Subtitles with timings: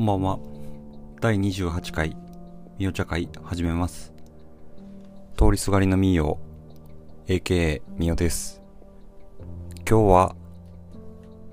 [0.00, 0.38] こんばんは。
[1.20, 2.16] 第28回、
[2.78, 4.14] みお茶会始めます。
[5.36, 6.38] 通りすがりのみお、
[7.26, 8.62] AKA みおです。
[9.86, 10.36] 今日は、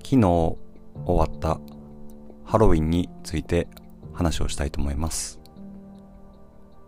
[0.02, 0.58] 昨日終
[1.04, 1.60] わった
[2.42, 3.68] ハロウィンについて
[4.14, 5.40] 話をしたいと思います。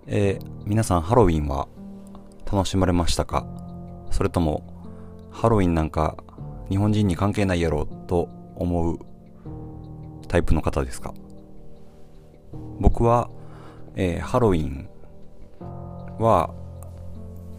[0.07, 1.69] えー皆さんハロウィンは
[2.51, 3.47] 楽しまれましたか？
[4.11, 4.63] それとも、
[5.31, 6.17] ハロウィンなんか
[6.71, 8.99] 日本人に関係ないやろと思う
[10.27, 11.13] タイプの方ですか？
[12.79, 13.31] 僕は、
[13.97, 14.89] えーハロウィン
[16.19, 16.55] は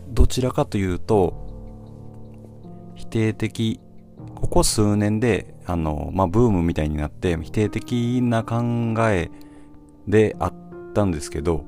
[0.09, 1.33] どちらかというと
[2.95, 3.79] 否定的
[4.35, 9.29] ここ数年であの、まあ、ブームみたいになって否定的な考え
[10.07, 10.53] であっ
[10.93, 11.65] たんですけど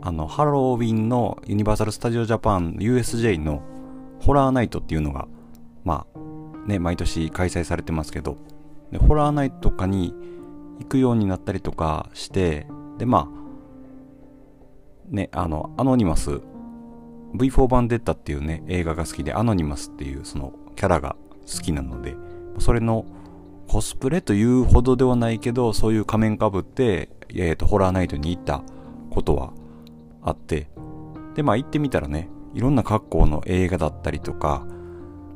[0.00, 3.62] あのハロウィンのユニバーサル・スタジオ・ジャパン USJ の
[4.20, 5.28] ホラーナイトっていうのが
[5.84, 8.38] まあね毎年開催されてますけど
[8.92, 10.14] でホラーナイトとかに
[10.80, 12.66] 行くようになったりとかして
[12.98, 16.40] でまあねあのアノニマス
[17.34, 22.16] V4 バンデッタっていうね映画が好きでアノニマスっていうそのキャラが好きなので
[22.58, 23.04] それの
[23.68, 28.64] コスプレというほどではないけどそういう仮面かぶって、えー、とホラーナイトに行った
[29.10, 29.52] ことは
[30.22, 30.68] あって
[31.34, 34.66] でまあ行ってみたらねいろんな格好の映画だったりとか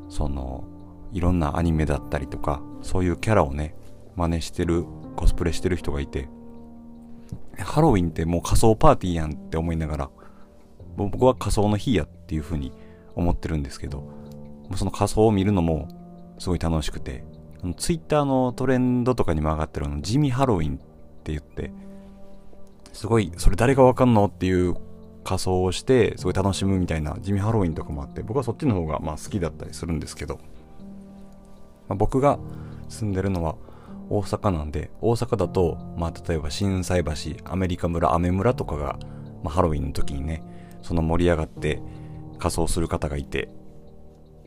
[0.09, 0.65] その
[1.13, 3.73] いろんなアニメだったりとかそういうキャラをね
[4.15, 4.85] 真似してる
[5.15, 6.29] コスプレしてる人がいて
[7.57, 10.09] ハロウィンってもう仮装パーティーやんって思いながら
[10.95, 12.71] 僕は仮装の日やっていう風に
[13.15, 14.07] 思ってるんですけど
[14.75, 15.87] その仮装を見るのも
[16.39, 17.23] すごい楽しくて
[17.77, 20.77] ツイッターのトレンドとかにも上がってるあの地味ハロウィンっ
[21.23, 21.71] て言って
[22.93, 24.75] すごいそれ誰がわかんのっていう
[25.23, 30.35] 仮装をしてすごい楽しむみたいな地味ハロウィンとかもあって僕はそっちの方がまあ好きだったりするんですけど、
[31.87, 32.37] まあ、僕が
[32.87, 33.55] 住んでるのは
[34.09, 37.11] 大阪なんで大阪だと、まあ、例えば心斎橋
[37.49, 38.99] アメリカ村アメ村とかが、
[39.43, 40.43] まあ、ハロウィンの時にね
[40.81, 41.81] その盛り上がって
[42.37, 43.49] 仮装する方がいて、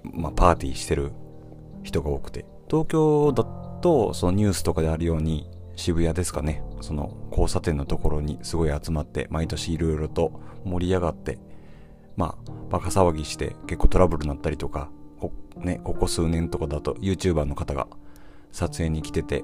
[0.03, 1.13] まあ、パーティーしてる
[1.83, 2.45] 人が多くて。
[2.71, 3.45] 東京だ
[3.81, 6.63] とそのニュースとかであるように渋谷ですかね。
[6.81, 11.39] その交差点のところにすごい集まって毎年いろいろと盛り上がって
[12.17, 17.89] まあバカ騒ぎして結構トラブルになったりとかこ,、ね、ここ数年とかだと YouTuber の方が
[18.53, 19.43] 撮影に来てて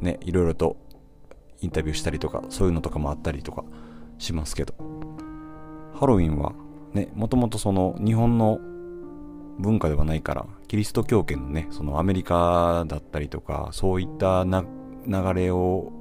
[0.00, 0.76] ねいろいろと
[1.60, 3.64] インタビューしたりとかそういうのとかもあったりとか
[4.18, 4.74] しますけど。
[5.98, 6.52] ハロウィンは
[6.92, 8.60] ねもともとその日本の
[9.58, 15.92] 文化ではないからキリスト教圏のねそのアメリカだったりとかそういった流れを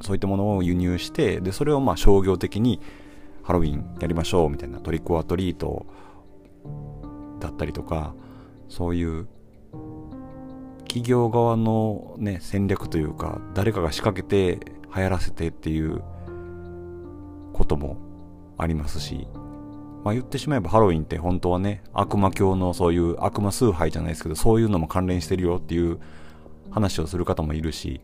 [0.00, 2.80] そういったものを輸入してでそれをまあ商業的に
[3.44, 5.86] ハロウィンやりましょうみたいなトリックオアトリート
[7.38, 8.14] だったりとか
[8.68, 9.28] そういう
[10.98, 14.58] 企業側のね戦略というか誰かが仕掛けて
[14.94, 16.02] 流行らせてっていう
[17.52, 17.96] ことも
[18.56, 19.28] ありますし
[20.04, 26.00] まあ言ってしまえばハロウィンって本当はね悪魔教のそういう悪魔崇拝じゃないですけどそういうのも関連してるよっていう
[26.70, 28.00] 話をする方もいるし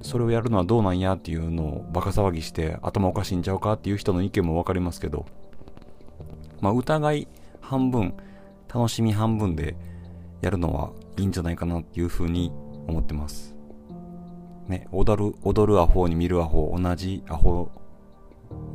[0.00, 5.26] それをやるのはどうなんやっていうのをバカ騒ぎして頭おかしいんちゃうかっていう人の意見も分かりますけど
[6.60, 7.28] まあ疑い
[7.60, 8.14] 半分
[8.72, 9.76] 楽しみ半分で
[10.40, 12.52] やるのはいいんじゃないかなっていうふうに
[12.86, 13.56] 思ってます。
[14.68, 17.70] ね踊る踊るアホに見るアホ同じアホ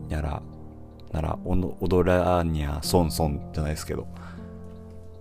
[0.10, 0.42] やら
[1.12, 4.08] なら踊らにゃソンソンじゃないですけど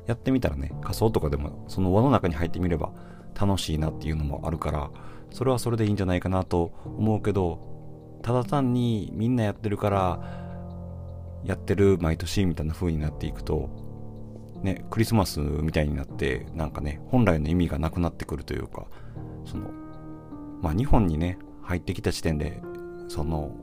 [0.06, 2.92] やってみたらね仮装とかでもその輪の中に入ってみれば
[3.38, 4.90] 楽しいなっていうのもあるから
[5.32, 10.20] それはそれでいいんじゃないかなと思うけどただ単にみんなやってるから
[11.44, 13.89] やってる毎年みたいな風になっていくと
[14.62, 18.86] ねクリスマスみたいになってなんかね本来の意味がなくなってくるというか
[19.44, 19.70] その
[20.60, 22.60] まあ日本にね入ってきた時点で
[23.08, 23.54] その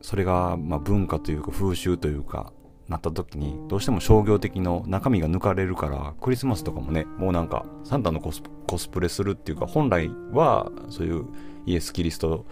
[0.00, 2.52] それがま文化というか風習というか
[2.88, 11.26] なった時にどうしても商業的の中身が抜かれるからクリスマスとかもねもうなんかサンタのコスコスプレするっていうか本来はそういう
[11.64, 12.44] イエス・キリスト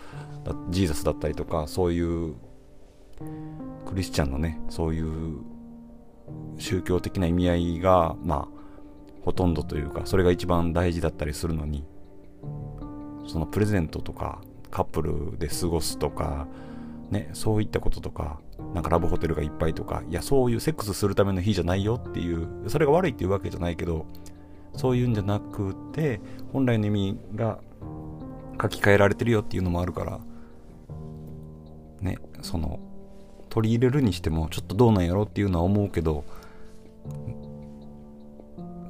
[0.70, 2.34] ジーザスだったりとかそういう
[3.86, 5.40] クリスチャンのねそういう
[6.58, 8.60] 宗教的な意味合いがまあ
[9.24, 11.84] ほとんどというかそれが一番大事だったりするのに
[13.26, 14.40] そのプレゼントとか
[14.70, 16.46] カップルで過ごすとか
[17.10, 18.40] ねそういったこととか
[18.74, 24.06] なんかラブホテルがいっぱいとかいやそういうセックスするための日じゃないよっていうそれが悪いっていうわけじゃないけど
[24.74, 26.20] そういうんじゃなくて
[26.52, 27.58] 本来の意味が
[28.60, 30.20] 書き換えられてるよっていうのもあるから
[32.00, 32.78] ねその
[33.50, 36.24] 取り入れるにしてもちょっとどうなんやろっていうのは思うけど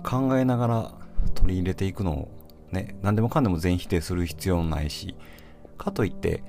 [0.04, 0.94] 考えながら
[1.34, 2.40] 取り入れていくのを
[2.72, 5.16] ね、何でもかんでも全否定する必要もないし、
[5.76, 6.42] かといって、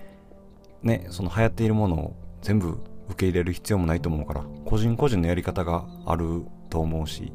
[0.84, 2.80] ね、その流行っているものを全部
[3.10, 7.31] 受け入れる必要もないと思うから、個人個人のやり方があると思うし、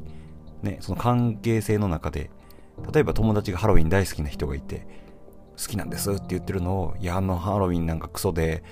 [0.61, 2.31] ね、その関係性の中で、
[2.93, 4.87] 例えば友達がハロウィン大好きな人がいて、
[5.57, 8.63] 好きなんですって言ってるのを、いや、あのハロウィンなんかクソで、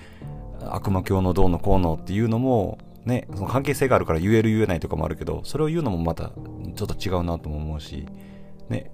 [0.61, 6.31] 悪魔教のどうのこうのっていうのも、ね、その関係性があるから言える言えないとかもあるけど、それを言うのもまた
[6.75, 8.05] ちょっと違うなとも思うし、
[8.69, 8.91] ね、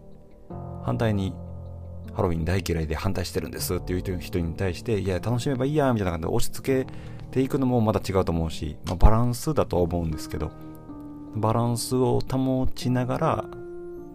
[0.83, 1.33] 反対に
[2.13, 6.91] ハロウィン大嫌いで反対してるんですっていう人に対して、いや、楽しめばいいや、みたいな感じで押し付け
[7.31, 10.51] ていくのもまた違うと思うし、まあ、バランスだと思うんですけど、
[11.35, 13.45] バランスを保ちながら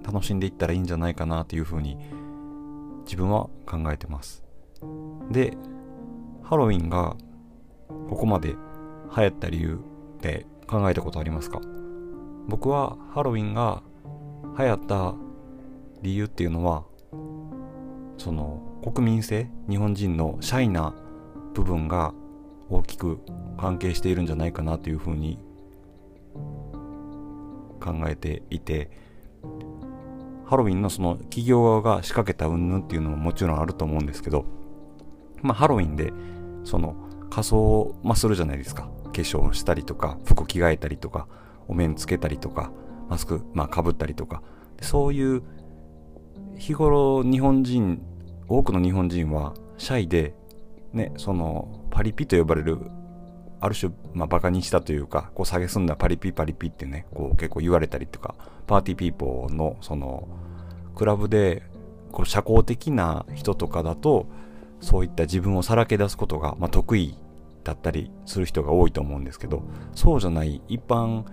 [0.04, 1.96] 楽しんでいったらいいんじゃないかなというふうに
[3.06, 4.44] 自分は考えてます。
[5.30, 5.56] で、
[6.42, 7.16] ハロウィンが
[7.88, 9.80] ここまで流行った理由
[10.18, 11.60] って考えたことありますか？
[12.48, 13.82] 僕はハロウィンが
[14.58, 15.14] 流行った
[16.02, 16.84] 理由っていうのは
[18.18, 20.94] その国民性日本人のシャイな
[21.54, 22.14] 部分が
[22.68, 23.20] 大きく
[23.58, 25.38] 関係しているんじゃないかなというふうに
[27.80, 28.90] 考えていて
[30.44, 34.44] ハロウィンのその企業側が仕掛けた云々っていうのももちろんあると思うんですけど
[35.42, 36.12] まあハロウィンで
[36.64, 36.94] その
[37.30, 38.90] 仮装、まあ、するじゃないですか。
[39.04, 41.26] 化粧したりとか服着替えたりとか
[41.68, 42.70] お面つけたりとか
[43.08, 44.42] マスクまあかぶったりとか。
[44.82, 45.42] そういう
[46.56, 48.02] 日頃日本人
[48.48, 50.34] 多くの日本人はシャイで
[50.92, 52.78] ねそのパリピと呼ばれる
[53.60, 58.34] ある種、まあ、バカにしたというかこう下げすんだパリピパリピってねこう結構言われたりとか
[58.66, 60.28] party people のその
[60.94, 61.62] クラブで
[62.12, 64.26] こう社交的な人とかだと
[64.80, 67.16] そういった自分をさらけ出すことが、まあ、得意
[67.64, 69.62] だったりする人が多いと思うんですけど
[69.94, 71.24] そうじゃない一般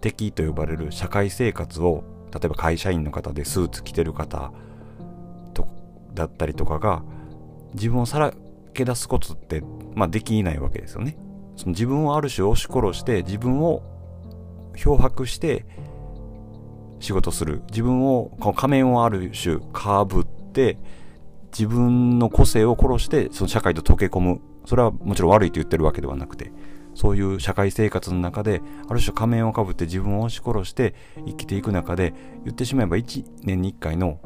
[0.00, 4.52] 的と呼ばれる社会生活を例えば会社員の方でスーツ着てる方
[5.54, 5.68] と
[6.12, 7.04] だったりとかが
[7.74, 8.34] 自分をさら
[8.72, 9.62] け出すことって、
[9.94, 11.16] まあ、できないわけですよね。
[11.56, 13.82] その自分をある種押し殺して自分を
[14.76, 15.64] 漂白して
[16.98, 20.78] 仕事する自分をこの仮面をある種かぶって
[21.56, 24.40] 自分の個性を殺してその社会と溶け込む。
[24.66, 26.50] それはもちろん悪いと言ってるわけではなくて
[26.94, 30.94] そういう社会生活の中である種仮面をかぶって自分を押し殺して
[31.26, 32.14] 生きていく中で
[32.44, 34.20] 言ってしまえば1年に1回の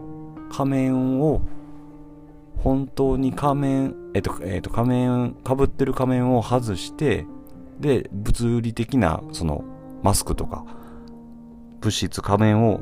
[0.52, 1.42] 仮面を
[2.62, 7.24] 本当に仮面、えっと、えっと、仮面、かぶってる仮面を外して、
[7.78, 9.64] で、物理的な、その、
[10.02, 10.64] マスクとか、
[11.80, 12.80] 物質、仮面を、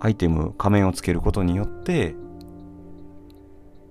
[0.00, 2.14] アイテム、仮面をつけることによって、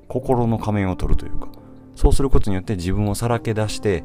[0.08, 1.50] 心の仮面を取るというか、
[1.96, 4.04] そうすることによって自分をさらけ出して、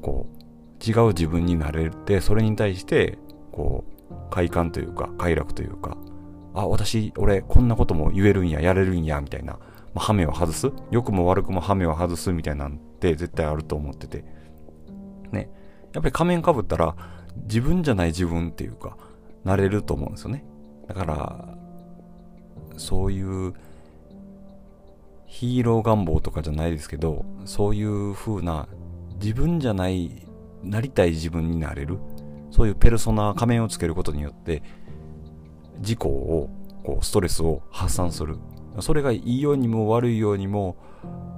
[0.00, 3.18] こう、違う自分になれて、それに対して、
[3.52, 5.96] こう、快感というか、快楽というか、
[6.54, 9.54] あ、私、俺、こんなことも言えるんや、やれるんや、みたいな、
[9.94, 14.24] まあ、ハメを外す良くも悪くもハメを外すみたいなんて絶対あると思ってて。
[15.32, 15.50] ね。
[15.92, 16.96] やっぱり仮面かぶったら、
[17.44, 18.96] 自分じゃない自分っていうか、
[19.44, 20.44] なれると思うんですよね。
[20.88, 21.58] だから、
[22.76, 23.54] そういう、
[25.32, 28.68] ヒーロー願望とかじゃないですけど、そういう風な、
[29.18, 30.26] 自分じゃない、
[30.62, 31.98] なりたい自分になれる。
[32.50, 34.62] そういうペルソナ、仮面をつけることによって、
[35.80, 36.50] 事故を、
[36.84, 38.36] こう、ストレスを発散する。
[38.80, 40.76] それがいいようにも悪いようにも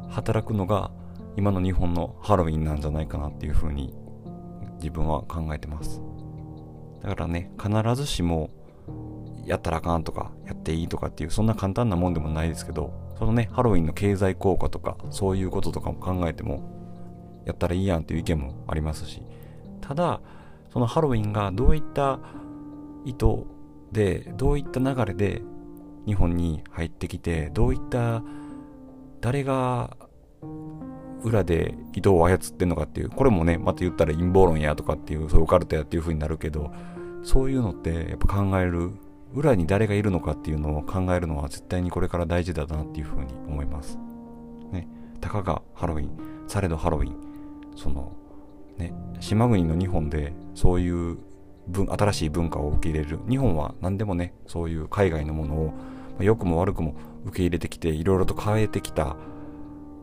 [0.09, 0.90] 働くのが
[1.37, 3.95] 今の日本のハロウィンなんじゃないかなっていうふうに
[4.76, 6.02] 自分は考えてます。
[7.00, 8.50] だからね、必ずしも
[9.45, 19.23] やったらあかんとかやっていいとかっていうそんな簡単なもんでもないですけど、そのね、ハロウィンの経済効果とかそういうこととかも考えてもやったらいいやんっていう意見もありますし、
[19.80, 20.21] ただ、
[20.73, 22.18] そのハロウィンがどういった
[23.04, 23.44] 意図
[23.92, 25.42] でどういった流れで
[26.06, 28.23] 日本に入ってきてどういった
[29.21, 29.97] 誰が
[31.23, 36.73] 裏で移動を操ってんのかっていうこれもねまた言ったら陰謀論やとかっていうそういうカルトやっていう風になるけど
[37.23, 38.90] そういうのってやっぱ考える
[39.35, 43.99] 裏に誰がいるのかっていうのを考えるのは絶対にこれから大事だなっていう風に思います。
[44.71, 44.88] ね、
[45.21, 47.17] たかがハロウィン、されどハロウィン、
[47.76, 48.12] その、
[48.79, 51.19] ね、島国の日本でそういう
[51.73, 55.75] 新しい文化を受け入れる日本は何でもねそういう海外のものを、
[56.19, 59.17] ま、良くも悪くも受け入れてきていろいろと変えてきた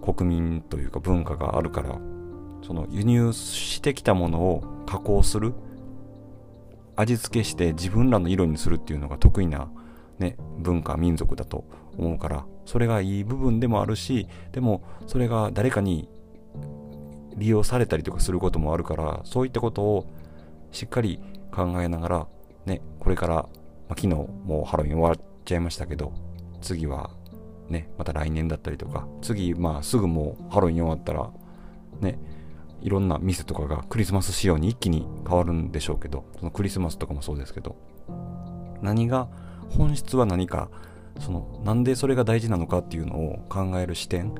[0.01, 1.99] 国民というか文化があるから
[2.63, 5.53] その輸入してきたものを加工する
[7.01, 9.71] 味付けして自分らの色にするっていうのが得意な、
[10.19, 11.65] ね、文化民族だと
[11.97, 16.09] 思うからそれがいい部分でもあるしでもそれが誰かに
[17.35, 20.05] 利用されたりとかすることもあるからそういったことを
[20.71, 21.19] しっかり
[21.51, 22.27] 考えながら、
[22.65, 23.49] ね、これから、まあ、
[23.89, 26.13] 昨日もうハロウィン終わっちゃいましたけど
[26.61, 27.09] 次は
[27.69, 31.31] ねまた来年だったりとか次まあすぐもうハロウィン終わったら
[31.99, 32.19] ね
[32.81, 37.75] いろんな店とかがクリスマス仕様に一気に変わるんでしょうけどそのクリスマスとかもそうですけど
[38.81, 39.27] 何が
[39.69, 40.69] 本質は何か
[41.19, 44.33] そのなんでそれが大事なのかっていうのを考える視点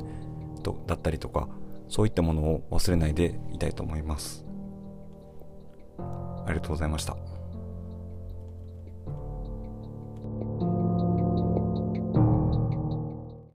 [0.64, 1.48] とだったりとか
[1.88, 4.46] そういったものを忘れないでいたいと思います。
[6.00, 7.31] ありがとうございました。